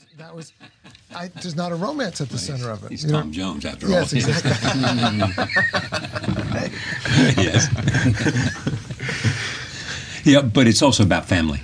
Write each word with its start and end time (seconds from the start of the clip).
was 0.00 0.18
that 0.18 0.34
was. 0.34 0.52
I, 1.14 1.28
there's 1.28 1.56
not 1.56 1.72
a 1.72 1.74
romance 1.74 2.20
at 2.20 2.28
the 2.28 2.38
center 2.38 2.70
of 2.70 2.84
it. 2.84 2.90
He's 2.90 3.04
you 3.04 3.10
know? 3.10 3.20
Tom 3.20 3.32
Jones, 3.32 3.64
after 3.64 3.88
Yes, 3.88 4.12
all. 4.12 4.18
exactly. 4.18 4.50
yes. 7.44 7.68
yeah, 10.24 10.42
but 10.42 10.66
it's 10.66 10.82
also 10.82 11.02
about 11.02 11.26
family. 11.26 11.60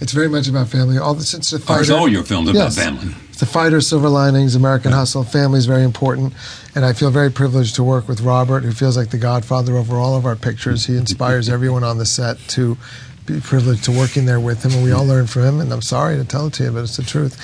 It's 0.00 0.12
very 0.12 0.28
much 0.28 0.48
about 0.48 0.68
family. 0.68 0.98
All 0.98 1.14
the, 1.14 1.24
since 1.24 1.50
the 1.50 1.56
oh, 1.56 1.60
Of 1.60 1.66
course, 1.66 1.88
fighter, 1.88 2.00
all 2.00 2.08
your 2.08 2.24
films 2.24 2.50
Yes. 2.52 2.76
about 2.76 2.84
family. 2.84 3.14
The 3.38 3.46
fighter, 3.46 3.80
Silver 3.80 4.08
Linings, 4.08 4.56
American 4.56 4.90
Hustle, 4.90 5.22
family 5.22 5.58
is 5.58 5.66
very 5.66 5.84
important, 5.84 6.32
and 6.74 6.84
I 6.84 6.92
feel 6.92 7.10
very 7.10 7.30
privileged 7.30 7.76
to 7.76 7.84
work 7.84 8.08
with 8.08 8.20
Robert, 8.20 8.64
who 8.64 8.72
feels 8.72 8.96
like 8.96 9.10
the 9.10 9.18
godfather 9.18 9.76
over 9.76 9.96
all 9.96 10.16
of 10.16 10.26
our 10.26 10.34
pictures. 10.34 10.86
He 10.86 10.96
inspires 10.96 11.48
everyone 11.48 11.84
on 11.84 11.98
the 11.98 12.06
set 12.06 12.38
to 12.48 12.76
privileged 13.28 13.84
to 13.84 13.92
working 13.92 14.26
there 14.26 14.40
with 14.40 14.64
him, 14.64 14.72
and 14.72 14.84
we 14.84 14.92
all 14.92 15.04
learn 15.04 15.26
from 15.26 15.42
him. 15.42 15.60
And 15.60 15.72
I'm 15.72 15.82
sorry 15.82 16.16
to 16.16 16.24
tell 16.24 16.48
it 16.48 16.54
to 16.54 16.64
you, 16.64 16.72
but 16.72 16.82
it's 16.84 16.96
the 16.96 17.02
truth. 17.02 17.36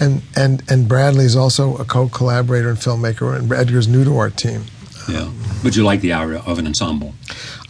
And 0.00 0.22
and 0.36 0.62
and 0.70 0.88
Bradley 0.88 1.24
is 1.24 1.36
also 1.36 1.76
a 1.76 1.84
co-collaborator 1.84 2.70
and 2.70 2.78
filmmaker, 2.78 3.36
and 3.36 3.52
Edgar's 3.52 3.88
new 3.88 4.04
to 4.04 4.16
our 4.16 4.30
team. 4.30 4.64
Yeah. 5.08 5.30
But 5.62 5.76
you 5.76 5.84
like 5.84 6.00
the 6.00 6.12
hour 6.12 6.34
of 6.34 6.58
an 6.58 6.66
ensemble. 6.66 7.14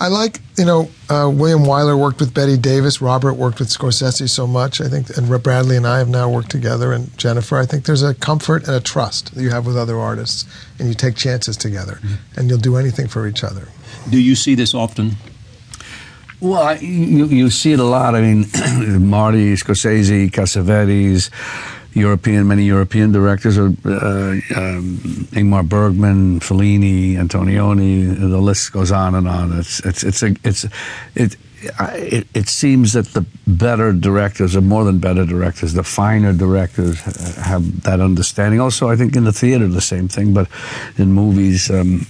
I 0.01 0.09
like, 0.09 0.41
you 0.59 0.65
know, 0.65 0.91
uh, 1.09 1.30
William 1.33 1.61
Wyler 1.61 1.99
worked 1.99 2.21
with 2.21 2.35
Bette 2.35 2.57
Davis. 2.57 3.01
Robert 3.01 3.35
worked 3.35 3.59
with 3.59 3.69
Scorsese 3.69 4.29
so 4.29 4.47
much. 4.47 4.80
I 4.80 4.89
think, 4.89 5.16
and 5.16 5.29
Bradley 5.43 5.77
and 5.77 5.87
I 5.87 5.99
have 5.99 6.09
now 6.09 6.29
worked 6.29 6.51
together. 6.51 6.93
And 6.93 7.16
Jennifer, 7.16 7.59
I 7.59 7.66
think 7.66 7.85
there's 7.85 8.02
a 8.02 8.15
comfort 8.15 8.66
and 8.66 8.77
a 8.77 8.80
trust 8.80 9.35
that 9.35 9.43
you 9.43 9.51
have 9.51 9.66
with 9.66 9.77
other 9.77 9.99
artists, 9.99 10.45
and 10.79 10.89
you 10.89 10.95
take 10.95 11.16
chances 11.16 11.57
together, 11.57 12.01
and 12.37 12.49
you'll 12.49 12.59
do 12.59 12.77
anything 12.77 13.09
for 13.09 13.27
each 13.27 13.45
other. 13.45 13.69
Do 14.11 14.21
you 14.21 14.35
see 14.35 14.55
this 14.55 14.75
often? 14.75 15.16
Well, 16.42 16.60
I, 16.60 16.74
you, 16.74 17.27
you 17.27 17.51
see 17.51 17.73
it 17.73 17.78
a 17.78 17.84
lot. 17.84 18.16
I 18.16 18.20
mean, 18.20 18.46
Marty, 19.09 19.55
Scorsese, 19.55 20.28
Cassavetes, 20.28 21.30
European, 21.95 22.48
many 22.48 22.65
European 22.65 23.12
directors, 23.12 23.56
are, 23.56 23.66
uh, 23.66 24.32
um, 24.56 24.98
Ingmar 25.30 25.68
Bergman, 25.68 26.40
Fellini, 26.40 27.15
Antonioni. 27.15 28.18
The 28.18 28.38
list 28.38 28.73
goes 28.73 28.90
on 28.90 29.15
and 29.15 29.29
on. 29.29 29.57
It's 29.57 29.79
it's 29.87 30.02
it's 30.02 30.23
a 30.24 30.34
it's 30.43 30.66
it. 31.15 31.37
It, 31.95 32.26
it 32.34 32.49
seems 32.49 32.95
that 32.95 33.06
the 33.12 33.24
better 33.46 33.93
directors, 33.93 34.56
or 34.56 34.62
more 34.62 34.82
than 34.82 34.99
better 34.99 35.24
directors, 35.24 35.74
the 35.74 35.84
finer 35.84 36.32
directors 36.32 37.01
have 37.37 37.82
that 37.82 38.01
understanding. 38.01 38.59
Also, 38.60 38.88
I 38.88 38.96
think 38.96 39.15
in 39.15 39.23
the 39.23 39.32
theater 39.32 39.68
the 39.68 39.80
same 39.80 40.09
thing, 40.09 40.34
but 40.34 40.49
in 40.99 41.12
movies, 41.12 41.71
um, 41.71 42.04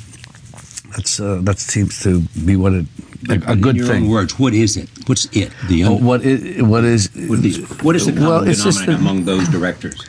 that's 0.94 1.20
uh, 1.20 1.40
that 1.42 1.58
seems 1.58 2.02
to 2.02 2.20
be 2.44 2.56
what 2.56 2.72
it 2.72 2.86
a, 3.28 3.52
a 3.52 3.56
good 3.56 3.78
thing. 3.86 4.08
words, 4.08 4.38
what 4.38 4.54
is 4.54 4.76
it? 4.76 4.88
What's 5.06 5.26
it? 5.32 5.52
The 5.68 5.84
un- 5.84 6.04
what 6.04 6.22
is 6.22 6.62
what 6.62 6.84
is 6.84 7.10
what 7.28 7.44
is, 7.44 7.58
what 7.82 7.96
is 7.96 8.06
the 8.06 8.12
common 8.12 8.28
well, 8.28 8.48
it's 8.48 8.64
just 8.64 8.80
denominator 8.80 9.00
among 9.00 9.24
those 9.24 9.48
directors? 9.48 10.08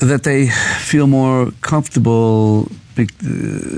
that 0.00 0.22
they 0.22 0.48
feel 0.78 1.06
more 1.06 1.50
comfortable 1.60 2.68
uh, 2.98 3.04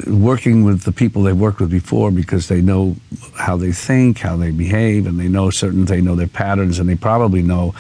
working 0.07 0.65
with 0.65 0.83
the 0.83 0.93
people 0.93 1.23
they've 1.23 1.39
worked 1.39 1.61
with 1.61 1.71
before 1.71 2.11
because 2.11 2.49
they 2.49 2.61
know 2.61 2.97
how 3.35 3.57
they 3.57 3.73
think, 3.73 4.19
how 4.19 4.37
they 4.37 4.51
behave, 4.51 5.07
and 5.07 5.19
they 5.19 5.29
know 5.29 5.51
certain 5.51 5.85
they 5.85 6.01
know 6.01 6.15
their 6.15 6.27
patterns, 6.27 6.79
and 6.79 6.89
they 6.89 6.95
probably 6.97 7.43
know, 7.43 7.75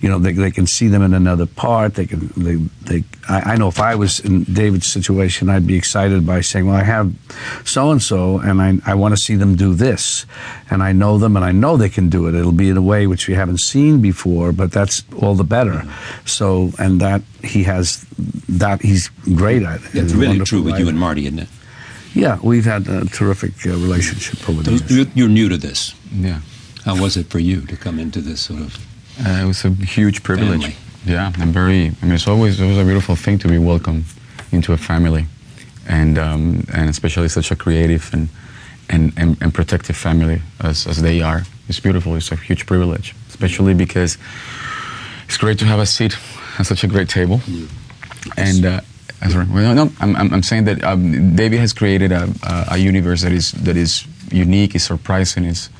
you 0.00 0.08
know, 0.08 0.18
they, 0.18 0.32
they 0.32 0.50
can 0.50 0.66
see 0.66 0.88
them 0.88 1.02
in 1.02 1.12
another 1.12 1.46
part. 1.46 1.94
They 1.94 2.06
can 2.06 2.30
they 2.36 2.56
they. 2.82 3.04
I, 3.28 3.52
I 3.52 3.56
know 3.56 3.68
if 3.68 3.78
I 3.78 3.94
was 3.94 4.18
in 4.20 4.44
David's 4.44 4.86
situation, 4.86 5.50
I'd 5.50 5.66
be 5.66 5.76
excited 5.76 6.26
by 6.26 6.40
saying, 6.40 6.66
well, 6.66 6.76
I 6.76 6.84
have 6.84 7.12
so 7.64 7.90
and 7.90 8.02
so, 8.02 8.38
and 8.38 8.62
I 8.62 8.78
I 8.86 8.94
want 8.94 9.14
to 9.14 9.22
see 9.22 9.36
them 9.36 9.56
do 9.56 9.74
this, 9.74 10.24
and 10.70 10.82
I 10.82 10.92
know 10.92 11.18
them, 11.18 11.36
and 11.36 11.44
I 11.44 11.52
know 11.52 11.76
they 11.76 11.90
can 11.90 12.08
do 12.08 12.26
it. 12.28 12.34
It'll 12.34 12.52
be 12.52 12.70
in 12.70 12.76
a 12.76 12.82
way 12.82 13.06
which 13.06 13.28
we 13.28 13.34
haven't 13.34 13.58
seen 13.58 14.00
before, 14.00 14.52
but 14.52 14.72
that's 14.72 15.04
all 15.20 15.34
the 15.34 15.44
better. 15.44 15.84
So, 16.24 16.72
and 16.78 17.00
that 17.00 17.22
he 17.44 17.64
has 17.64 18.06
that 18.48 18.80
he's 18.80 19.10
great 19.34 19.62
at. 19.62 19.80
It's 19.94 20.14
really 20.14 20.40
true 20.40 20.62
with 20.62 20.78
you 20.78 20.88
and 20.88 20.98
Marty, 20.98 21.26
isn't 21.26 21.40
it? 21.40 21.48
Yeah, 22.14 22.38
we've 22.42 22.64
had 22.64 22.88
a 22.88 23.04
terrific 23.04 23.52
uh, 23.66 23.70
relationship 23.70 24.48
over 24.48 24.62
the 24.62 24.70
years. 24.72 24.90
You're, 24.90 25.06
you're 25.14 25.28
new 25.28 25.48
to 25.48 25.56
this. 25.56 25.94
Yeah. 26.12 26.40
How 26.84 27.00
was 27.00 27.16
it 27.16 27.26
for 27.26 27.38
you 27.38 27.60
to 27.66 27.76
come 27.76 27.98
into 28.00 28.20
this 28.20 28.40
sort 28.40 28.62
of? 28.62 28.89
Uh, 29.18 29.42
it 29.42 29.46
was 29.46 29.64
a 29.64 29.70
huge 29.70 30.22
privilege. 30.22 30.62
Family. 30.62 30.76
Yeah, 31.04 31.32
I'm 31.38 31.52
very. 31.52 31.92
I 32.02 32.04
mean, 32.04 32.14
it's 32.14 32.28
always 32.28 32.60
it 32.60 32.66
was 32.66 32.78
a 32.78 32.84
beautiful 32.84 33.16
thing 33.16 33.38
to 33.38 33.48
be 33.48 33.58
welcomed 33.58 34.04
into 34.52 34.72
a 34.72 34.76
family, 34.76 35.26
and 35.88 36.18
um, 36.18 36.64
and 36.72 36.90
especially 36.90 37.28
such 37.28 37.50
a 37.50 37.56
creative 37.56 38.10
and 38.12 38.28
and, 38.90 39.12
and, 39.16 39.40
and 39.40 39.54
protective 39.54 39.96
family 39.96 40.42
as, 40.60 40.86
as 40.86 41.00
they 41.00 41.22
are. 41.22 41.42
It's 41.68 41.80
beautiful. 41.80 42.16
It's 42.16 42.32
a 42.32 42.36
huge 42.36 42.66
privilege, 42.66 43.14
especially 43.28 43.74
because 43.74 44.18
it's 45.26 45.36
great 45.38 45.58
to 45.60 45.64
have 45.64 45.78
a 45.78 45.86
seat 45.86 46.16
at 46.58 46.66
such 46.66 46.82
a 46.84 46.88
great 46.88 47.08
table. 47.08 47.40
And 48.36 48.66
uh, 48.66 48.80
well, 49.22 49.74
no, 49.74 49.92
I'm, 50.00 50.16
I'm, 50.16 50.34
I'm 50.34 50.42
saying 50.42 50.64
that 50.64 50.82
um, 50.82 51.36
David 51.36 51.60
has 51.60 51.72
created 51.72 52.10
a, 52.12 52.28
a, 52.42 52.66
a 52.72 52.76
universe 52.78 53.22
that 53.22 53.32
is 53.32 53.52
that 53.52 53.76
is 53.76 54.06
unique, 54.32 54.74
is 54.74 54.84
surprising, 54.84 55.44
is 55.44 55.70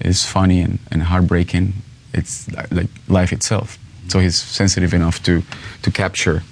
is 0.00 0.24
funny 0.24 0.60
and, 0.60 0.78
and 0.90 1.02
heartbreaking. 1.02 1.74
It's 2.12 2.50
like 2.70 2.88
life 3.08 3.32
itself. 3.32 3.78
So 4.08 4.18
he's 4.18 4.36
sensitive 4.36 4.94
enough 4.94 5.22
to 5.22 5.42
to 5.82 5.90
capture 5.90 6.42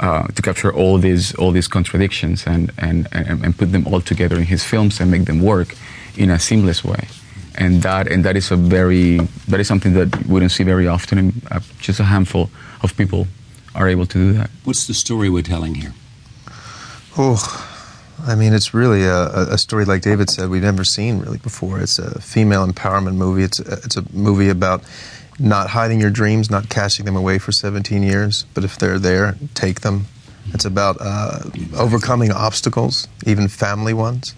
uh, 0.00 0.26
to 0.28 0.42
capture 0.42 0.72
all 0.72 0.98
these 0.98 1.34
all 1.34 1.52
these 1.52 1.68
contradictions 1.68 2.46
and, 2.46 2.72
and, 2.78 3.06
and, 3.12 3.44
and 3.44 3.56
put 3.56 3.72
them 3.72 3.86
all 3.86 4.00
together 4.00 4.36
in 4.36 4.44
his 4.44 4.64
films 4.64 5.00
and 5.00 5.10
make 5.10 5.24
them 5.24 5.40
work 5.42 5.76
in 6.16 6.30
a 6.30 6.38
seamless 6.38 6.84
way. 6.84 7.08
And 7.58 7.82
that 7.82 8.10
and 8.10 8.24
that 8.24 8.36
is 8.36 8.50
a 8.50 8.56
very 8.56 9.18
that 9.48 9.60
is 9.60 9.66
something 9.66 9.94
that 9.94 10.26
we 10.26 10.40
don't 10.40 10.50
see 10.50 10.64
very 10.64 10.86
often. 10.86 11.18
And 11.18 11.42
uh, 11.50 11.60
just 11.78 12.00
a 12.00 12.04
handful 12.04 12.50
of 12.82 12.96
people 12.96 13.26
are 13.74 13.88
able 13.88 14.06
to 14.06 14.18
do 14.18 14.32
that. 14.38 14.50
What's 14.64 14.86
the 14.86 14.94
story 14.94 15.28
we're 15.28 15.42
telling 15.42 15.74
here? 15.74 15.92
Oh, 17.18 17.36
I 18.26 18.34
mean, 18.34 18.52
it's 18.52 18.74
really 18.74 19.04
a, 19.04 19.26
a- 19.54 19.58
story 19.58 19.84
like 19.84 20.02
David 20.02 20.30
said 20.30 20.50
we've 20.50 20.62
never 20.62 20.84
seen 20.84 21.18
really 21.20 21.38
before. 21.38 21.80
It's 21.80 21.98
a 21.98 22.20
female 22.20 22.66
empowerment 22.66 23.16
movie. 23.16 23.42
It's 23.42 23.60
a, 23.60 23.72
it's 23.84 23.96
a 23.96 24.04
movie 24.12 24.48
about 24.48 24.82
not 25.38 25.70
hiding 25.70 26.00
your 26.00 26.10
dreams, 26.10 26.50
not 26.50 26.68
cashing 26.68 27.06
them 27.06 27.16
away 27.16 27.38
for 27.38 27.52
17 27.52 28.02
years, 28.02 28.44
but 28.54 28.64
if 28.64 28.78
they're 28.78 28.98
there, 28.98 29.36
take 29.54 29.80
them. 29.80 30.06
It's 30.52 30.64
about 30.64 30.96
uh, 31.00 31.40
overcoming 31.76 32.32
obstacles, 32.32 33.08
even 33.26 33.48
family 33.48 33.94
ones, 33.94 34.34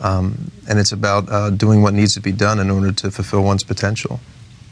um, 0.00 0.50
and 0.68 0.78
it's 0.78 0.92
about 0.92 1.30
uh, 1.30 1.50
doing 1.50 1.80
what 1.82 1.94
needs 1.94 2.14
to 2.14 2.20
be 2.20 2.32
done 2.32 2.58
in 2.58 2.70
order 2.70 2.92
to 2.92 3.10
fulfill 3.10 3.44
one's 3.44 3.62
potential. 3.62 4.20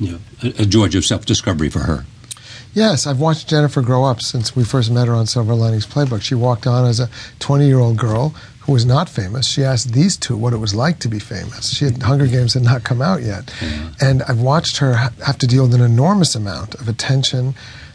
Yeah, 0.00 0.18
a, 0.42 0.62
a 0.62 0.96
of 0.96 1.04
self-discovery 1.04 1.70
for 1.70 1.80
her. 1.80 2.04
Yes, 2.74 3.06
I've 3.06 3.20
watched 3.20 3.48
Jennifer 3.48 3.82
grow 3.82 4.04
up 4.04 4.22
since 4.22 4.56
we 4.56 4.64
first 4.64 4.90
met 4.90 5.06
her 5.06 5.14
on 5.14 5.26
Silver 5.26 5.54
Linings 5.54 5.86
Playbook. 5.86 6.22
She 6.22 6.34
walked 6.34 6.66
on 6.66 6.86
as 6.86 7.00
a 7.00 7.10
20 7.38 7.66
year 7.66 7.78
old 7.78 7.98
girl 7.98 8.30
who 8.60 8.72
was 8.72 8.86
not 8.86 9.08
famous. 9.08 9.46
She 9.46 9.64
asked 9.64 9.92
these 9.92 10.16
two 10.16 10.36
what 10.36 10.52
it 10.52 10.58
was 10.58 10.74
like 10.74 10.98
to 11.00 11.08
be 11.08 11.18
famous. 11.18 11.70
She 11.74 11.84
had 11.84 12.02
Hunger 12.02 12.26
Games 12.26 12.54
had 12.54 12.62
not 12.62 12.84
come 12.84 13.02
out 13.02 13.22
yet. 13.22 13.46
Mm-hmm. 13.46 13.88
And 14.00 14.22
I've 14.22 14.40
watched 14.40 14.78
her 14.78 14.94
have 14.94 15.38
to 15.38 15.46
deal 15.46 15.64
with 15.64 15.74
an 15.74 15.80
enormous 15.80 16.34
amount 16.34 16.74
of 16.76 16.88
attention 16.88 17.54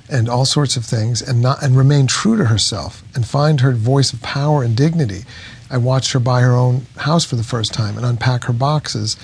and 0.10 0.30
all 0.30 0.46
sorts 0.46 0.78
of 0.78 0.86
things 0.86 1.22
and 1.22 1.42
not 1.42 1.64
and 1.64 1.76
remain 1.76 2.08
true 2.08 2.38
to 2.38 2.46
herself 2.46 3.04
and 3.16 3.26
find 3.26 3.62
her 3.62 3.72
voice 3.72 4.14
of 4.14 4.22
power 4.22 4.64
and 4.64 4.76
dignity. 4.76 5.24
I 5.70 5.78
watched 5.78 6.12
her 6.12 6.20
buy 6.20 6.42
her 6.42 6.54
own 6.54 6.86
house 6.98 7.26
for 7.26 7.36
the 7.36 7.44
first 7.44 7.74
time 7.74 7.98
and 7.98 8.06
unpack 8.06 8.46
her 8.46 8.54
boxes 8.54 9.18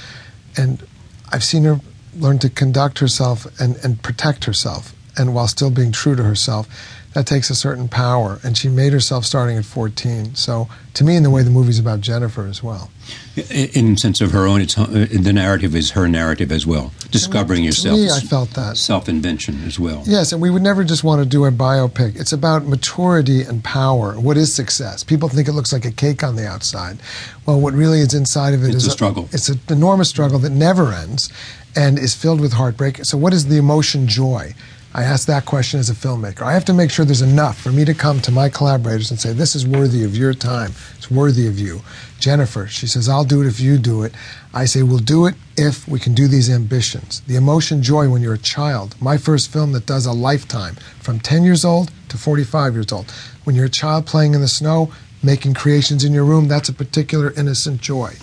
and 0.58 0.86
I've 1.32 1.44
seen 1.44 1.64
her 1.64 1.80
learn 2.16 2.40
to 2.40 2.50
conduct 2.50 3.00
herself 3.00 3.48
and, 3.60 3.76
and 3.84 4.02
protect 4.04 4.46
herself, 4.46 4.94
and 5.18 5.34
while 5.34 5.48
still 5.48 5.72
being 5.72 5.92
true 5.92 6.16
to 6.16 6.24
herself. 6.24 6.68
That 7.14 7.28
takes 7.28 7.52
a 7.52 7.56
certain 7.56 7.90
power, 7.90 8.40
and 8.44 8.58
she 8.58 8.70
made 8.70 8.92
herself 8.92 9.24
starting 9.24 9.56
at 9.56 9.66
14. 9.66 10.34
So, 10.34 10.68
to 10.96 11.04
me, 11.04 11.16
in 11.16 11.22
the 11.22 11.30
way 11.30 11.44
the 11.44 11.52
movie's 11.52 11.78
about 11.78 12.02
Jennifer 12.02 12.48
as 12.48 12.64
well. 12.64 12.90
In, 13.36 13.70
in 13.90 13.98
sense 13.98 14.20
of 14.20 14.32
her 14.32 14.48
own, 14.48 14.62
it's 14.62 14.76
uh, 14.76 15.06
the 15.12 15.32
narrative 15.32 15.76
is 15.76 15.92
her 15.92 16.08
narrative 16.08 16.52
as 16.52 16.66
well. 16.66 16.92
Discovering 17.12 17.62
to 17.62 17.66
yourself, 17.66 18.00
me, 18.00 18.10
I 18.10 18.20
felt 18.20 18.50
that. 18.56 18.78
self-invention 18.78 19.64
as 19.64 19.80
well. 19.80 20.02
Yes, 20.08 20.32
and 20.32 20.42
we 20.42 20.50
would 20.50 20.64
never 20.64 20.84
just 20.84 21.04
want 21.04 21.22
to 21.22 21.30
do 21.30 21.46
a 21.46 21.52
biopic. 21.52 22.20
It's 22.20 22.34
about 22.34 22.66
maturity 22.66 23.44
and 23.44 23.64
power. 23.64 24.20
What 24.20 24.36
is 24.36 24.52
success? 24.52 25.04
People 25.04 25.30
think 25.30 25.48
it 25.48 25.54
looks 25.54 25.72
like 25.72 25.86
a 25.86 25.92
cake 25.92 26.24
on 26.24 26.36
the 26.36 26.48
outside. 26.48 26.98
Well, 27.46 27.62
what 27.62 27.76
really 27.76 28.00
is 28.00 28.16
inside 28.16 28.56
of 28.56 28.64
it 28.64 28.70
It's 28.70 28.78
is 28.78 28.88
a 28.88 28.92
struggle. 28.92 29.30
It's 29.32 29.50
an 29.50 29.60
enormous 29.70 30.10
struggle 30.10 30.40
that 30.40 30.52
never 30.52 30.92
ends 30.92 31.32
and 31.76 32.00
is 32.00 32.16
filled 32.16 32.42
with 32.42 32.54
heartbreak. 32.54 33.06
So, 33.06 33.20
what 33.20 33.34
is 33.34 33.48
the 33.48 33.58
emotion 33.58 34.08
joy? 34.08 34.56
I 34.96 35.04
ask 35.04 35.26
that 35.26 35.46
question 35.46 35.80
as 35.80 35.90
a 35.90 35.96
filmmaker. 35.96 36.44
I 36.44 36.54
have 36.54 36.66
to 36.66 36.74
make 36.74 36.92
sure 36.92 37.04
there's 37.04 37.24
enough 37.24 37.60
for 37.60 37.72
me 37.72 37.84
to 37.84 37.96
come 37.96 38.20
to 38.22 38.32
my 38.32 38.48
collaborators 38.48 39.10
and 39.10 39.20
say, 39.20 39.34
This 39.34 39.56
is 39.56 39.66
worthy 39.66 40.04
of 40.04 40.16
your 40.16 40.36
time. 40.36 40.74
It's 40.96 41.10
worthy 41.10 41.48
of 41.48 41.58
you. 41.58 41.82
Jennifer, 42.20 42.68
she 42.68 42.86
says, 42.86 43.10
I'll 43.10 43.24
do 43.24 43.42
it 43.42 43.48
if 43.48 43.60
you 43.60 43.80
do 43.80 44.04
it. 44.04 44.14
I 44.54 44.66
say, 44.66 44.84
We'll 44.84 45.00
do 45.00 45.26
it 45.26 45.34
if 45.58 45.88
we 45.88 46.00
can 46.00 46.14
do 46.14 46.28
these 46.28 46.48
ambitions. 46.48 47.22
The 47.22 47.36
emotion 47.36 47.82
joy 47.82 48.08
when 48.08 48.22
you're 48.22 48.36
a 48.36 48.38
child. 48.38 48.96
My 49.02 49.18
first 49.18 49.52
film 49.52 49.72
that 49.72 49.88
does 49.88 50.06
a 50.06 50.14
lifetime 50.14 50.76
from 51.00 51.20
10 51.20 51.44
years 51.44 51.66
old 51.66 51.92
to 52.10 52.18
45 52.18 52.76
years 52.76 52.92
old. 52.92 53.10
When 53.46 53.56
you're 53.56 53.66
a 53.66 53.70
child 53.70 54.06
playing 54.06 54.36
in 54.36 54.42
the 54.42 54.48
snow, 54.48 54.94
making 55.24 55.56
creations 55.56 56.04
in 56.04 56.14
your 56.14 56.24
room, 56.24 56.48
that's 56.48 56.70
a 56.70 56.74
particular 56.74 57.32
innocent 57.32 57.82
joy. 57.82 58.14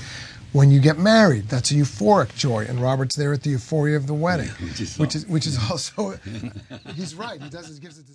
When 0.53 0.73
you 0.73 0.81
get 0.81 0.99
married, 0.99 1.49
that's 1.49 1.71
a 1.71 1.75
euphoric 1.75 2.35
joy, 2.35 2.65
and 2.69 2.81
Robert's 2.81 3.15
there 3.15 3.33
at 3.33 3.43
the 3.43 3.51
euphoria 3.51 3.97
of 3.97 4.09
the 4.09 4.15
wedding, 4.15 4.49
which 4.61 4.81
is 4.81 4.99
which 4.99 5.15
is 5.15 5.27
which 5.27 5.47
is 5.47 5.71
also. 5.71 6.19
he's 6.95 7.15
right. 7.15 7.41
He 7.41 7.49
does. 7.49 7.69
He 7.69 7.79
gives 7.79 7.99
it. 7.99 8.07